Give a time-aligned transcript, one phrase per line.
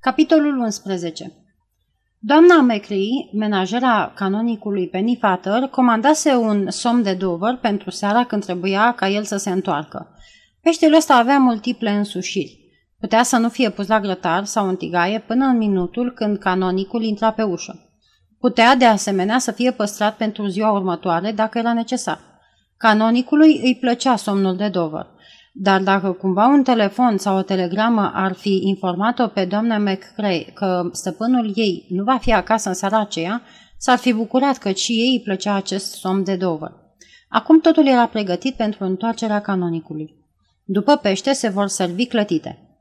[0.00, 1.32] Capitolul 11
[2.18, 8.92] Doamna McCree, menajera canonicului Penny Fatter, comandase un somn de Dover pentru seara când trebuia
[8.92, 10.14] ca el să se întoarcă.
[10.62, 12.58] Peștele ăsta avea multiple însușiri.
[13.00, 17.02] Putea să nu fie pus la grătar sau în tigaie până în minutul când canonicul
[17.02, 17.92] intra pe ușă.
[18.40, 22.20] Putea, de asemenea, să fie păstrat pentru ziua următoare dacă era necesar.
[22.76, 25.06] Canonicului îi plăcea somnul de Dover.
[25.60, 30.88] Dar dacă cumva un telefon sau o telegramă ar fi informat-o pe doamna McCray că
[30.92, 33.42] stăpânul ei nu va fi acasă în seara aceea,
[33.78, 36.72] s-ar fi bucurat că și ei îi plăcea acest somn de Dover.
[37.28, 40.14] Acum totul era pregătit pentru întoarcerea canonicului.
[40.64, 42.78] După pește se vor servi clătite.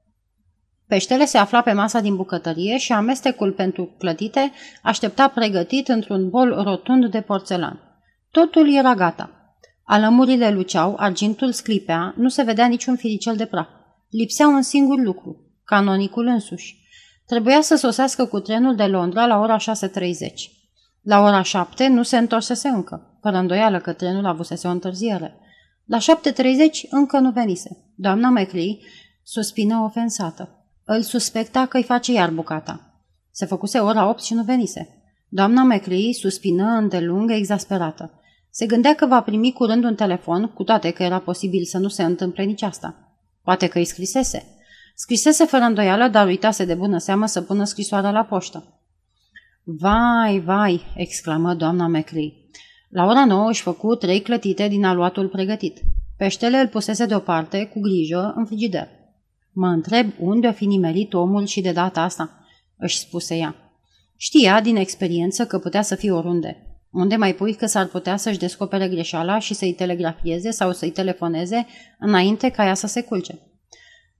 [0.88, 4.52] Peștele se afla pe masa din bucătărie și amestecul pentru clătite
[4.84, 7.80] aștepta pregătit într-un bol rotund de porțelan.
[8.32, 9.37] Totul era gata.
[9.90, 13.68] Alămurile luceau, argintul sclipea, nu se vedea niciun firicel de praf.
[14.10, 16.77] Lipsea un singur lucru, canonicul însuși.
[17.26, 19.63] Trebuia să sosească cu trenul de Londra la ora 6.30.
[21.02, 25.40] La ora 7 nu se întorsese încă, fără îndoială că trenul avusese o întârziere.
[25.85, 26.04] La 7.30
[26.90, 27.91] încă nu venise.
[27.96, 28.77] Doamna McLean
[29.24, 30.65] suspină ofensată.
[30.84, 33.02] Îl suspecta că îi face iar bucata.
[33.32, 35.02] Se făcuse ora 8 și nu venise.
[35.30, 38.12] Doamna McLean suspină îndelung exasperată.
[38.58, 41.88] Se gândea că va primi curând un telefon, cu toate că era posibil să nu
[41.88, 43.18] se întâmple nici asta.
[43.44, 44.46] Poate că îi scrisese.
[44.96, 48.82] Scrisese fără îndoială, dar uitase de bună seamă să pună scrisoarea la poștă.
[49.64, 52.32] Vai, vai, exclamă doamna McLean.
[52.90, 55.80] La ora nouă își făcu trei clătite din aluatul pregătit.
[56.18, 58.88] Peștele îl pusese deoparte, cu grijă, în frigider.
[59.52, 62.46] Mă întreb unde o fi nimerit omul și de data asta,
[62.77, 63.55] își spuse ea.
[64.16, 66.66] Știa din experiență că putea să fie oriunde.
[66.97, 71.67] Unde mai pui că s-ar putea să-și descopere greșeala și să-i telegrafieze sau să-i telefoneze
[72.00, 73.40] înainte ca ea să se culce?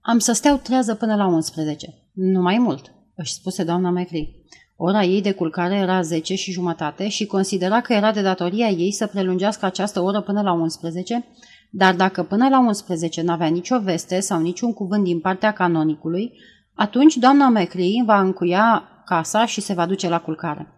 [0.00, 1.94] Am să steau trează până la 11.
[2.12, 4.28] Nu mai mult, își spuse doamna McCree.
[4.76, 8.92] Ora ei de culcare era 10 și jumătate și considera că era de datoria ei
[8.92, 11.24] să prelungească această oră până la 11,
[11.70, 16.32] dar dacă până la 11 n-avea nicio veste sau niciun cuvânt din partea canonicului,
[16.74, 20.77] atunci doamna McCree va încuia casa și se va duce la culcare.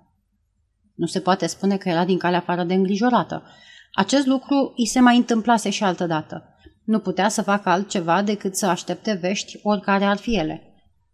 [1.00, 3.42] Nu se poate spune că era din calea afară de îngrijorată.
[3.92, 6.54] Acest lucru îi se mai întâmplase și altă dată.
[6.84, 10.62] Nu putea să facă altceva decât să aștepte vești oricare ar fi ele.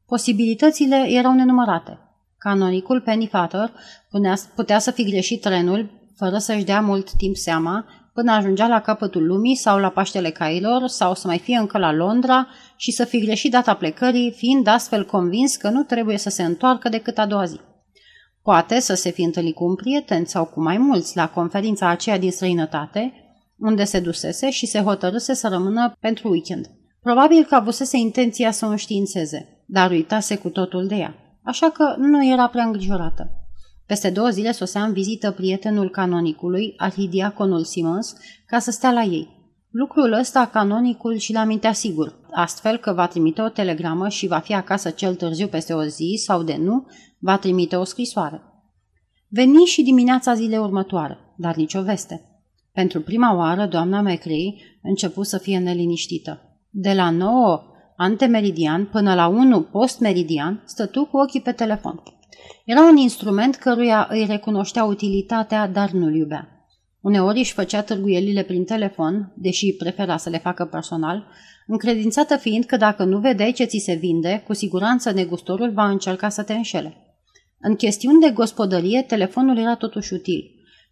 [0.06, 1.98] Posibilitățile erau nenumărate.
[2.38, 3.72] Canonicul Penny Fatter
[4.54, 9.26] putea să fi greșit trenul, fără să-și dea mult timp seama, până ajungea la capătul
[9.26, 13.20] lumii sau la Paștele Cailor sau să mai fie încă la Londra și să fi
[13.20, 17.44] greșit data plecării, fiind astfel convins că nu trebuie să se întoarcă decât a doua
[17.44, 17.60] zi.
[18.46, 22.18] Poate să se fi întâlnit cu un prieten sau cu mai mulți la conferința aceea
[22.18, 23.12] din străinătate,
[23.58, 26.70] unde se dusese și se hotărâse să rămână pentru weekend.
[27.02, 31.94] Probabil că avusese intenția să o înștiințeze, dar uitase cu totul de ea, așa că
[31.98, 33.30] nu era prea îngrijorată.
[33.86, 38.14] Peste două zile sosea în vizită prietenul canonicului, arhidiaconul Simons,
[38.46, 39.35] ca să stea la ei.
[39.78, 44.54] Lucrul ăsta canonicul și l-amintea sigur, astfel că va trimite o telegramă și va fi
[44.54, 46.86] acasă cel târziu peste o zi sau de nu,
[47.18, 48.42] va trimite o scrisoare.
[49.28, 52.20] Veni și dimineața zilei următoare, dar nicio veste.
[52.72, 56.58] Pentru prima oară, doamna McCree începu să fie neliniștită.
[56.70, 57.62] De la 9
[57.96, 62.02] antemeridian până la 1 postmeridian, stătu cu ochii pe telefon.
[62.64, 66.55] Era un instrument căruia îi recunoștea utilitatea, dar nu-l iubea.
[67.06, 71.26] Uneori își făcea târguielile prin telefon, deși prefera să le facă personal,
[71.66, 76.28] încredințată fiind că dacă nu vedeai ce ți se vinde, cu siguranță negustorul va încerca
[76.28, 76.96] să te înșele.
[77.60, 80.50] În chestiuni de gospodărie, telefonul era totuși util.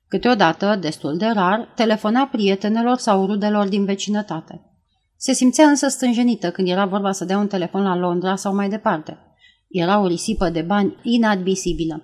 [0.08, 4.60] Câteodată, destul de rar, telefona prietenelor sau rudelor din vecinătate.
[5.16, 8.68] Se simțea însă stânjenită când era vorba să dea un telefon la Londra sau mai
[8.68, 9.18] departe.
[9.68, 12.02] Era o risipă de bani inadmisibilă.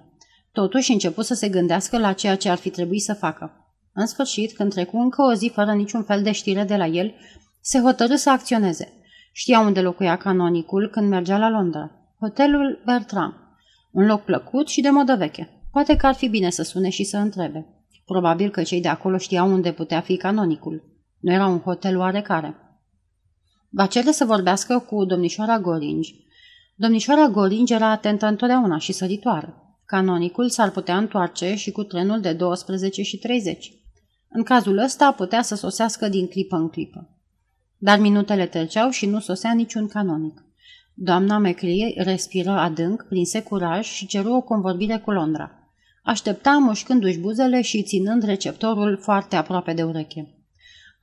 [0.52, 3.54] Totuși început să se gândească la ceea ce ar fi trebuit să facă.
[4.00, 7.14] În sfârșit, când trecu încă o zi fără niciun fel de știre de la el,
[7.60, 8.92] se hotărâ să acționeze.
[9.32, 11.90] Știa unde locuia canonicul când mergea la Londra.
[12.18, 13.34] Hotelul Bertram.
[13.92, 15.48] Un loc plăcut și de modă veche.
[15.72, 17.66] Poate că ar fi bine să sune și să întrebe.
[18.04, 20.82] Probabil că cei de acolo știau unde putea fi canonicul.
[21.18, 22.54] Nu era un hotel oarecare.
[23.68, 26.14] Va cere să vorbească cu domnișoara Goringi.
[26.74, 29.54] Domnișoara Goringi era atentă întotdeauna și săritoare.
[29.84, 33.78] Canonicul s-ar putea întoarce și cu trenul de 12 și 30.
[34.32, 37.08] În cazul ăsta putea să sosească din clipă în clipă.
[37.78, 40.44] Dar minutele treceau și nu sosea niciun canonic.
[40.94, 45.50] Doamna McClee respiră adânc, prinse curaj și ceru o convorbire cu Londra.
[46.02, 50.34] Aștepta mușcându-și buzele și ținând receptorul foarte aproape de ureche.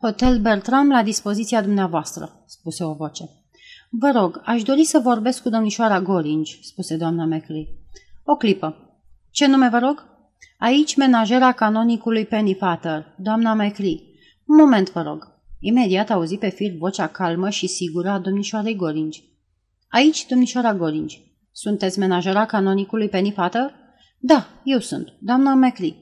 [0.01, 3.29] Hotel Bertram la dispoziția dumneavoastră, spuse o voce.
[3.89, 7.73] Vă rog, aș dori să vorbesc cu domnișoara Goringi, spuse doamna Macri.
[8.23, 8.99] O clipă.
[9.31, 10.16] Ce nume vă rog?
[10.57, 14.03] Aici menajera canonicului Pennyfather, doamna Macri.
[14.45, 15.35] Un moment, vă rog.
[15.59, 19.23] Imediat auzi pe fir vocea calmă și sigură a domnișoarei Goringi.
[19.87, 21.21] Aici, domnișoara Goringi.
[21.51, 23.73] Sunteți menajera canonicului Pennyfather?
[24.19, 25.95] Da, eu sunt, doamna Macri.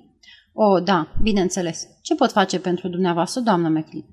[0.54, 1.88] O, da, bineînțeles.
[2.02, 4.06] Ce pot face pentru dumneavoastră, doamnă Macri?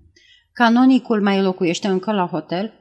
[0.52, 2.72] Canonicul mai locuiește încă la hotel?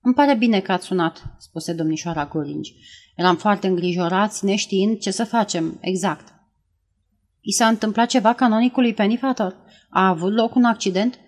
[0.00, 2.74] Îmi pare bine că ați sunat, spuse domnișoara Goringi.
[3.16, 6.34] Eram foarte îngrijorați, neștiind ce să facem, exact.
[7.40, 9.54] I s-a întâmplat ceva canonicului Pennyfather?
[9.90, 11.18] A avut loc un accident?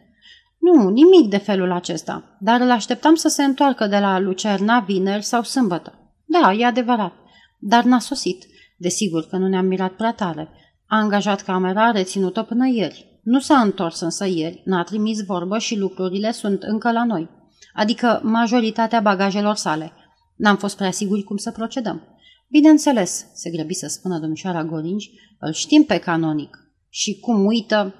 [0.58, 5.22] Nu, nimic de felul acesta, dar îl așteptam să se întoarcă de la Lucerna vineri
[5.22, 6.12] sau sâmbătă.
[6.24, 7.12] Da, e adevărat,
[7.58, 8.46] dar n-a sosit.
[8.76, 10.48] Desigur că nu ne-am mirat prea tare.
[10.86, 13.20] A angajat camera reținută până ieri.
[13.22, 17.28] Nu s-a întors însă ieri, n-a trimis vorbă și lucrurile sunt încă la noi.
[17.74, 19.92] Adică majoritatea bagajelor sale.
[20.36, 22.11] N-am fost prea siguri cum să procedăm.
[22.52, 26.58] Bineînțeles, se grăbi să spună domnișoara Goringi, îl știm pe canonic.
[26.88, 27.94] Și cum uită?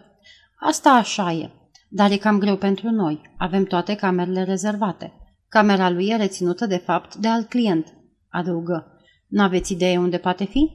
[0.61, 1.51] Asta așa e.
[1.89, 3.21] Dar e cam greu pentru noi.
[3.39, 5.13] Avem toate camerele rezervate.
[5.49, 7.95] Camera lui e reținută, de fapt, de alt client,
[8.29, 8.97] adăugă.
[9.27, 10.71] N-aveți idee unde poate fi?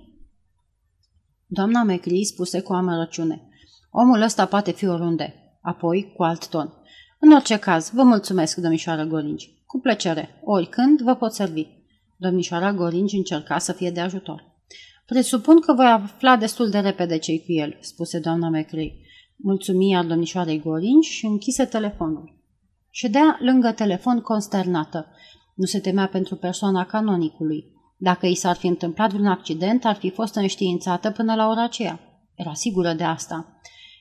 [1.45, 3.49] Doamna McLean spuse cu amărăciune.
[3.89, 5.33] Omul ăsta poate fi oriunde.
[5.61, 6.73] Apoi, cu alt ton.
[7.19, 9.63] În orice caz, vă mulțumesc, domnișoară Goringi.
[9.65, 10.41] Cu plăcere.
[10.43, 11.76] Oricând vă pot servi.
[12.19, 14.55] Domnișoara Goringi încerca să fie de ajutor.
[15.05, 18.95] Presupun că voi afla destul de repede ce cu el, spuse doamna McRae.
[19.35, 22.35] Mulțumi iar domnișoarei Goringi și închise telefonul.
[22.89, 25.07] Ședea lângă telefon consternată.
[25.55, 27.65] Nu se temea pentru persoana canonicului.
[27.97, 31.99] Dacă i s-ar fi întâmplat vreun accident, ar fi fost înștiințată până la ora aceea.
[32.35, 33.59] Era sigură de asta.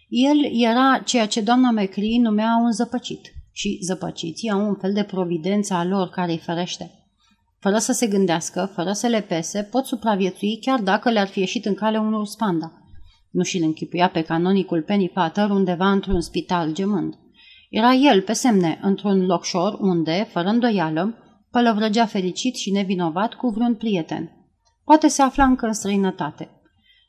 [0.09, 5.03] El era ceea ce doamna McCree numea un zăpăcit și zăpăciții au un fel de
[5.03, 6.91] providență a lor care îi ferește.
[7.67, 11.65] Fără să se gândească, fără să le pese, pot supraviețui chiar dacă le-ar fi ieșit
[11.65, 12.73] în cale unul spanda.
[13.31, 17.15] Nu și-l închipuia pe canonicul Penny Pater undeva într-un spital gemând.
[17.71, 21.15] Era el, pe semne, într-un locșor unde, fără îndoială,
[21.51, 24.31] pălăvrăgea fericit și nevinovat cu vreun prieten.
[24.85, 26.51] Poate se afla încă în străinătate.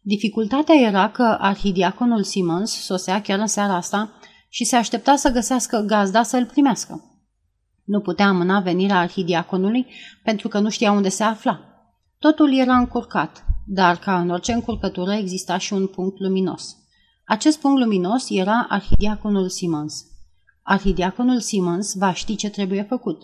[0.01, 4.19] Dificultatea era că arhidiaconul Simons sosea chiar în seara asta
[4.49, 7.16] și se aștepta să găsească gazda să-l primească.
[7.87, 9.85] Nu putea amâna venirea arhidiaconului
[10.23, 11.59] pentru că nu știa unde se afla.
[12.19, 16.75] Totul era încurcat, dar ca în orice încurcătură exista și un punct luminos.
[17.25, 20.05] Acest punct luminos era arhidiaconul Simons.
[20.61, 23.21] Arhidiaconul Simons va ști ce trebuie făcut.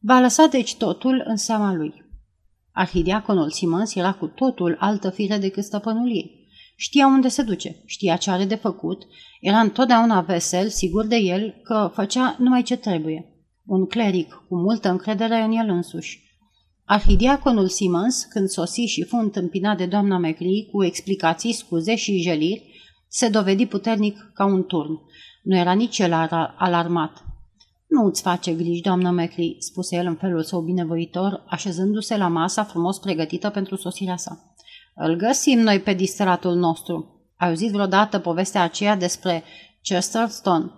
[0.00, 1.94] Va lăsa deci totul în seama lui.
[2.72, 6.48] Arhidiaconul Simons era cu totul altă fire decât stăpânul ei.
[6.76, 9.06] Știa unde se duce, știa ce are de făcut,
[9.40, 13.37] era întotdeauna vesel, sigur de el că făcea numai ce trebuie.
[13.68, 16.20] Un cleric cu multă încredere în el însuși.
[16.84, 22.80] Arhidiaconul Simons, când sosi și fu întâmpinat de doamna Mecri cu explicații, scuze și jeliri,
[23.08, 25.00] se dovedi puternic ca un turn.
[25.42, 26.12] Nu era nici el
[26.58, 27.24] alarmat.
[27.88, 32.64] Nu îți face griji, doamnă Macri, spuse el în felul său binevoitor, așezându-se la masa
[32.64, 34.54] frumos pregătită pentru sosirea sa.
[34.94, 37.22] Îl găsim noi pe distratul nostru.
[37.36, 39.42] Ai auzit vreodată povestea aceea despre
[39.82, 40.77] Chesterton?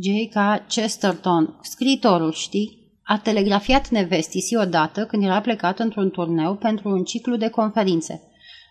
[0.00, 0.66] J.K.
[0.68, 2.98] Chesterton, scriitorul, știi?
[3.02, 8.22] A telegrafiat nevestii odată când era plecat într-un turneu pentru un ciclu de conferințe.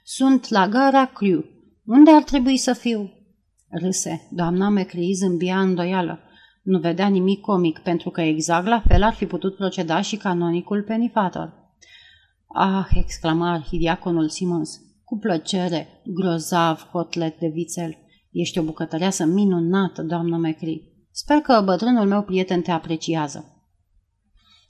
[0.03, 1.45] Sunt la gara Crew.
[1.85, 3.11] Unde ar trebui să fiu?
[3.69, 4.27] Râse.
[4.31, 6.19] Doamna McCree zâmbia îndoială.
[6.63, 10.83] Nu vedea nimic comic, pentru că exact la fel ar fi putut proceda și canonicul
[10.83, 11.53] Penifator.
[12.47, 17.97] Ah, exclama arhidiaconul Simons, cu plăcere, grozav cotlet de vițel.
[18.31, 20.92] Ești o bucătăreasă minunată, doamnă Mecri.
[21.15, 23.45] Sper că bătrânul meu prieten te apreciază.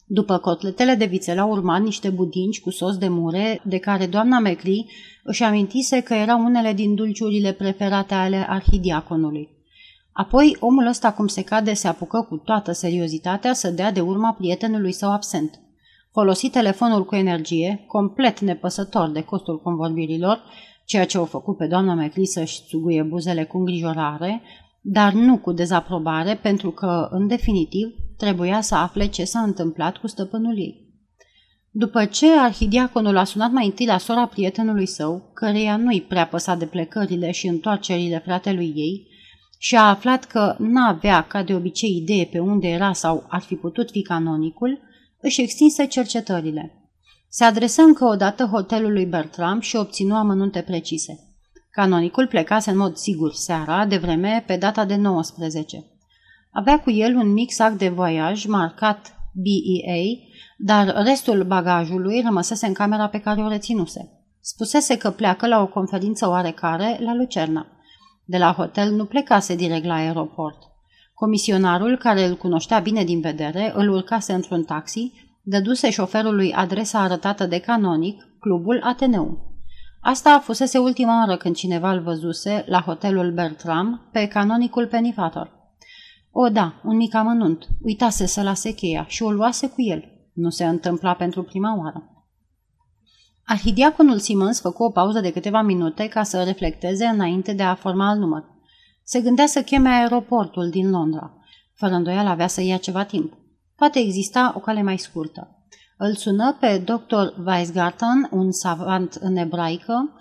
[0.06, 4.40] După cotletele de vițel au urmat niște budinci cu sos de mure, de care doamna
[4.40, 4.86] Mecri
[5.24, 9.50] își amintise că erau unele din dulciurile preferate ale arhidiaconului.
[10.12, 14.34] Apoi, omul ăsta, cum se cade, se apucă cu toată seriozitatea să dea de urma
[14.34, 15.60] prietenului său absent.
[16.12, 20.44] Folosi telefonul cu energie, complet nepăsător de costul convorbirilor,
[20.86, 24.42] ceea ce o făcut pe doamna McLean să-și țuguie buzele cu îngrijorare,
[24.86, 30.08] dar nu cu dezaprobare, pentru că, în definitiv, trebuia să afle ce s-a întâmplat cu
[30.08, 30.82] stăpânul ei.
[31.70, 36.56] După ce arhidiaconul a sunat mai întâi la sora prietenului său, căreia nu-i prea păsa
[36.56, 39.08] de plecările și întoarcerile fratelui ei,
[39.58, 43.56] și a aflat că n-avea, ca de obicei, idee pe unde era sau ar fi
[43.56, 44.80] putut fi canonicul,
[45.22, 46.90] își extinse cercetările.
[47.30, 51.33] Se adresă încă o dată hotelului Bertram și obținu amănunte precise.
[51.76, 55.86] Canonicul plecase în mod sigur seara, de vreme, pe data de 19.
[56.52, 60.04] Avea cu el un mic sac de voiaj marcat BEA,
[60.58, 64.12] dar restul bagajului rămăsese în camera pe care o reținuse.
[64.40, 67.68] Spusese că pleacă la o conferință oarecare la Lucerna.
[68.26, 70.58] De la hotel nu plecase direct la aeroport.
[71.14, 75.12] Comisionarul, care îl cunoștea bine din vedere, îl urcase într-un taxi,
[75.42, 79.53] dăduse șoferului adresa arătată de canonic, clubul Ateneum.
[80.06, 85.52] Asta fusese ultima oară când cineva îl văzuse la hotelul Bertram pe canonicul Penifator.
[86.32, 87.68] O, da, un mic amănunt.
[87.82, 90.04] Uitase să lase cheia și o luase cu el.
[90.34, 92.28] Nu se întâmpla pentru prima oară.
[93.46, 98.10] Arhidiaconul Simons făcu o pauză de câteva minute ca să reflecteze înainte de a forma
[98.10, 98.46] al număr.
[99.04, 101.34] Se gândea să cheme aeroportul din Londra.
[101.74, 103.34] Fără îndoială avea să ia ceva timp.
[103.76, 105.63] Poate exista o cale mai scurtă.
[105.98, 107.46] Îl sună pe dr.
[107.46, 110.14] Weisgarten, un savant în ebraică,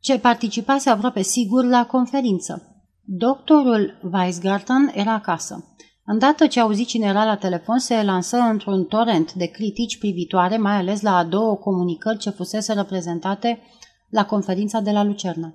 [0.00, 2.82] ce participase aproape sigur la conferință.
[3.04, 5.64] Doctorul Weisgarten era acasă.
[6.06, 10.76] Îndată ce auzi cine era la telefon, se lansă într-un torent de critici privitoare, mai
[10.76, 13.60] ales la a două comunicări ce fusese reprezentate
[14.10, 15.54] la conferința de la Lucerna.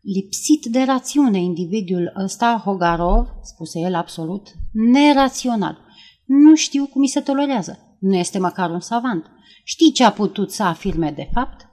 [0.00, 5.78] Lipsit de rațiune individul ăsta, Hogarov, spuse el absolut, nerațional.
[6.24, 7.93] Nu știu cum mi se tolerează.
[8.04, 9.30] Nu este măcar un savant.
[9.62, 11.68] Știi ce a putut să afirme de fapt?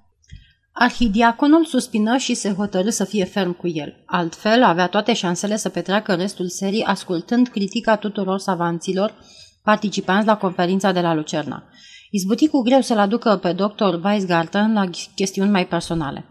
[0.71, 4.03] Arhidiaconul suspină și se hotărâ să fie ferm cu el.
[4.05, 9.13] Altfel, avea toate șansele să petreacă restul serii ascultând critica tuturor savanților
[9.63, 11.63] participanți la conferința de la Lucerna.
[12.11, 13.93] Izbuti cu greu să-l aducă pe dr.
[14.03, 16.25] Weisgarten la chestiuni mai personale.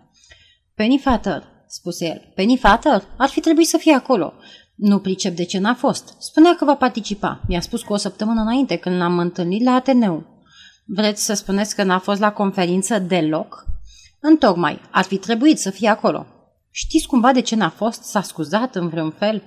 [0.75, 2.33] Penny Fatter, spuse el.
[2.35, 3.03] Penny Fatter?
[3.17, 4.33] Ar fi trebuit să fie acolo.
[4.81, 6.15] Nu pricep de ce n-a fost.
[6.19, 7.41] Spunea că va participa.
[7.49, 10.27] Mi-a spus cu o săptămână înainte, când l-am întâlnit la Ateneu.
[10.85, 13.65] Vreți să spuneți că n-a fost la conferință deloc?
[14.21, 16.27] Întocmai, ar fi trebuit să fie acolo.
[16.71, 18.03] Știți cumva de ce n-a fost?
[18.03, 19.43] S-a scuzat în vreun fel?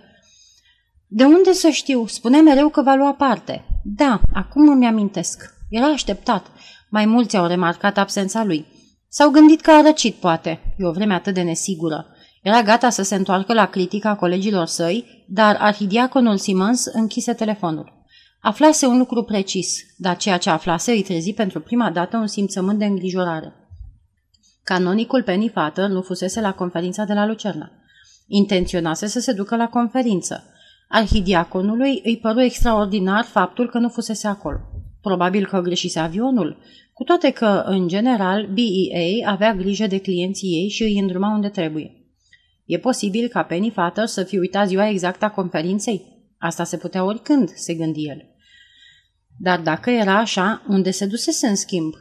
[1.08, 2.08] De unde să știu?
[2.08, 3.66] Spunea mereu că va lua parte.
[3.84, 5.54] Da, acum îmi amintesc.
[5.70, 6.46] Era așteptat.
[6.90, 8.66] Mai mulți au remarcat absența lui.
[9.10, 10.76] S-au gândit că a răcit, poate.
[10.78, 12.08] E o vreme atât de nesigură.
[12.44, 18.06] Era gata să se întoarcă la critica colegilor săi, dar arhidiaconul Simons închise telefonul.
[18.40, 22.80] Aflase un lucru precis, dar ceea ce aflase îi trezi pentru prima dată un simțământ
[22.80, 23.54] de îngrijorare.
[24.64, 27.72] Canonicul Penny Fatter nu fusese la conferința de la Lucerna.
[28.28, 30.44] Intenționase să se ducă la conferință.
[30.88, 34.58] Arhidiaconului îi păru extraordinar faptul că nu fusese acolo.
[35.02, 36.58] Probabil că greșise avionul,
[36.94, 41.50] cu toate că, în general, BEA avea grijă de clienții ei și îi îndruma unde
[41.50, 42.03] trebuie.
[42.66, 46.14] E posibil ca Penny Fatter să fi uitat ziua exactă a conferinței?
[46.38, 48.26] Asta se putea oricând, se gândi el.
[49.40, 51.94] Dar dacă era așa, unde se dusese în schimb?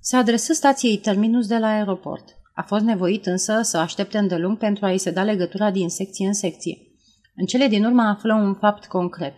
[0.00, 2.24] Se adresă stației terminus de la aeroport.
[2.54, 6.32] A fost nevoit însă să aștepte îndelung pentru a-i se da legătura din secție în
[6.32, 6.78] secție.
[7.36, 9.34] În cele din urmă află un fapt concret.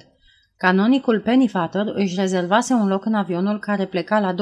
[0.56, 4.34] Canonicul Penny Fatter își rezervase un loc în avionul care pleca la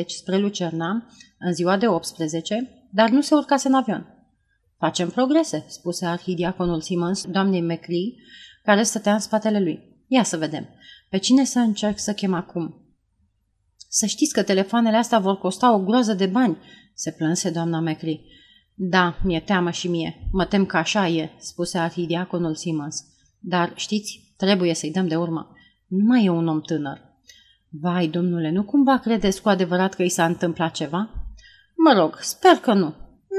[0.00, 1.06] 21.40 spre Lucerna,
[1.38, 4.17] în ziua de 18, dar nu se urcase în avion.
[4.78, 8.14] Facem progrese, spuse arhidiaconul Simons doamnei McLee,
[8.64, 10.02] care stătea în spatele lui.
[10.06, 10.68] Ia să vedem.
[11.08, 12.74] Pe cine să încerc să chem acum?
[13.88, 16.58] Să știți că telefoanele astea vor costa o groază de bani,
[16.94, 18.20] se plânse doamna McLee.
[18.74, 20.28] Da, mi-e teamă și mie.
[20.32, 23.04] Mă tem că așa e, spuse arhidiaconul Simons.
[23.40, 25.52] Dar, știți, trebuie să-i dăm de urmă.
[25.86, 27.00] Nu mai e un om tânăr.
[27.68, 31.10] Vai, domnule, nu cumva credeți cu adevărat că i s-a întâmplat ceva?
[31.76, 32.94] Mă rog, sper că nu,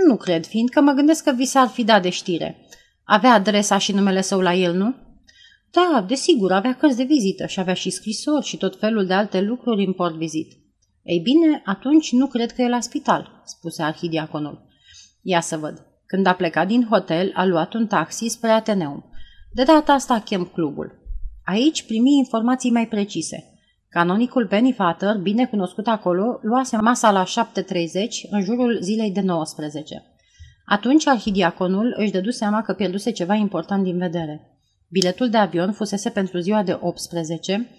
[0.07, 2.65] nu cred, fiindcă mă gândesc că vi s-ar fi dat de știre.
[3.03, 4.95] Avea adresa și numele său la el, nu?
[5.71, 9.41] Da, desigur, avea cărți de vizită și avea și scrisori și tot felul de alte
[9.41, 10.51] lucruri în port vizit.
[11.03, 14.65] Ei bine, atunci nu cred că e la spital, spuse arhidiaconul.
[15.21, 15.85] Ia să văd.
[16.05, 19.05] Când a plecat din hotel, a luat un taxi spre Ateneum.
[19.51, 20.99] De data asta chem clubul.
[21.45, 23.58] Aici primi informații mai precise.
[23.89, 27.29] Canonicul Penny Fatter, bine cunoscut acolo, luase masa la 7.30
[28.29, 30.03] în jurul zilei de 19.
[30.65, 34.59] Atunci arhidiaconul își dădu seama că pierduse ceva important din vedere.
[34.89, 37.69] Biletul de avion fusese pentru ziua de 18,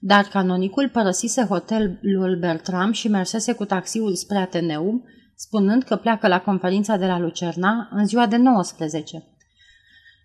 [0.00, 6.40] dar canonicul părăsise hotelul Bertram și mersese cu taxiul spre Ateneum, spunând că pleacă la
[6.40, 9.24] conferința de la Lucerna în ziua de 19.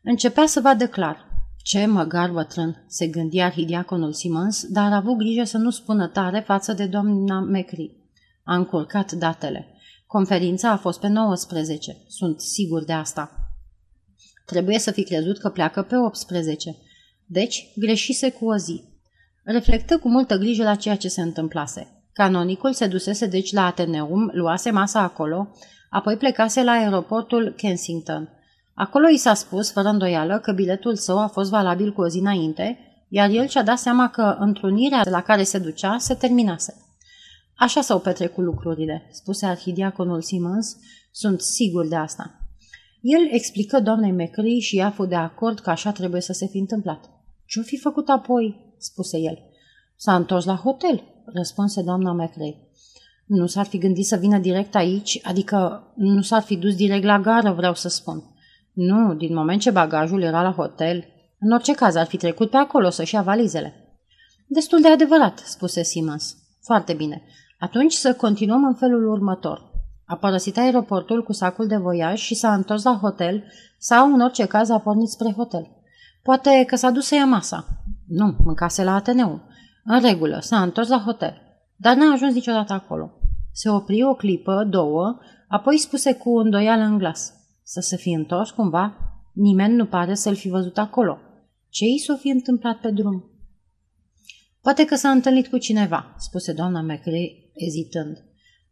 [0.03, 1.34] Începea să vadă clar.
[1.65, 6.39] Ce măgar bătrân, se gândi arhidiaconul Simons, dar a avut grijă să nu spună tare
[6.39, 7.95] față de doamna Mecri.
[8.43, 9.67] A încurcat datele.
[10.07, 13.31] Conferința a fost pe 19, sunt sigur de asta.
[14.45, 16.75] Trebuie să fi crezut că pleacă pe 18.
[17.25, 18.83] Deci, greșise cu o zi.
[19.43, 22.03] Reflectă cu multă grijă la ceea ce se întâmplase.
[22.13, 25.51] Canonicul se dusese deci la Ateneum, luase masa acolo,
[25.89, 28.34] apoi plecase la aeroportul Kensington.
[28.75, 32.19] Acolo i s-a spus, fără îndoială, că biletul său a fost valabil cu o zi
[32.19, 32.79] înainte
[33.09, 36.73] iar el și-a dat seama că întrunirea la care se ducea se terminase.
[37.57, 40.77] Așa s-au petrecut lucrurile, spuse arhidiaconul Simmons,
[41.11, 42.39] sunt sigur de asta.
[43.01, 46.57] El explică doamnei McCree și ea fu de acord că așa trebuie să se fi
[46.57, 47.09] întâmplat.
[47.45, 49.39] Ce-o fi făcut apoi?" spuse el.
[49.95, 52.57] S-a întors la hotel, răspunse doamna McRae.
[53.25, 57.19] Nu s-ar fi gândit să vină direct aici, adică nu s-ar fi dus direct la
[57.19, 58.34] gară, vreau să spun.
[58.75, 61.05] Nu, din moment ce bagajul era la hotel,
[61.39, 63.73] în orice caz ar fi trecut pe acolo să-și ia valizele.
[64.47, 66.37] Destul de adevărat, spuse Simmons.
[66.63, 67.23] Foarte bine.
[67.59, 69.71] Atunci să continuăm în felul următor.
[70.05, 73.43] A părăsit aeroportul cu sacul de voiaj și s-a întors la hotel
[73.77, 75.67] sau, în orice caz, a pornit spre hotel.
[76.23, 77.65] Poate că s-a dus să ia masa.
[78.07, 79.41] Nu, mâncase la Ateneu.
[79.83, 81.41] În regulă, s-a întors la hotel,
[81.75, 83.11] dar n-a ajuns niciodată acolo.
[83.51, 87.33] Se opri o clipă, două, apoi spuse cu îndoială în glas.
[87.67, 88.97] Să se fi întors cumva?
[89.33, 91.17] Nimeni nu pare să-l fi văzut acolo.
[91.69, 93.23] Ce i s-o fi întâmplat pe drum?
[94.61, 98.17] Poate că s-a întâlnit cu cineva, spuse doamna McRae, ezitând.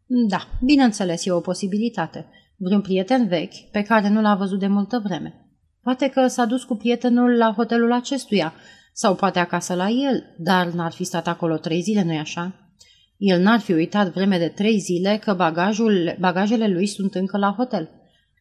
[0.06, 2.26] Da, bineînțeles, e o posibilitate.
[2.56, 5.48] Vreun prieten vechi pe care nu l-a văzut de multă vreme.
[5.82, 8.52] Poate că s-a dus cu prietenul la hotelul acestuia
[8.92, 12.72] sau poate acasă la el, dar n-ar fi stat acolo trei zile, nu-i așa?
[13.16, 17.54] El n-ar fi uitat vreme de trei zile că bagajul, bagajele lui sunt încă la
[17.56, 17.90] hotel.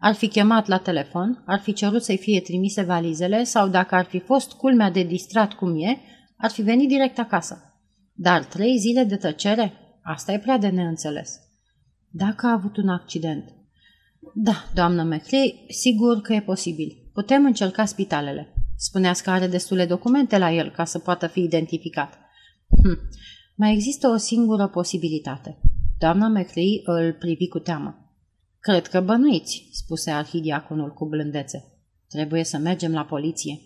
[0.06, 4.06] Ar fi chemat la telefon, ar fi cerut să-i fie trimise valizele sau dacă ar
[4.06, 5.98] fi fost culmea de distrat cum e,
[6.38, 7.82] ar fi venit direct acasă.
[8.14, 9.74] Dar trei zile de tăcere?
[10.02, 11.40] Asta e prea de neînțeles.
[12.10, 13.54] Dacă a avut un accident.
[14.34, 17.10] Da, doamnă McLeay, sigur că e posibil.
[17.14, 18.54] Putem încerca spitalele.
[18.78, 22.20] Spuneați că are destule documente la el ca să poată fi identificat.
[22.84, 22.98] Hm.
[23.56, 25.60] Mai există o singură posibilitate.
[26.00, 28.03] Doamna McLeay îl privi cu teamă.
[28.64, 31.66] Cred că bănuiți, spuse arhidiaconul cu blândețe.
[32.08, 33.60] Trebuie să mergem la poliție.